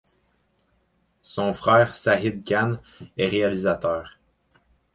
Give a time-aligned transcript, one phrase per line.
[1.21, 2.79] Son frère, Sajid Khan,
[3.17, 4.17] est réalisateur.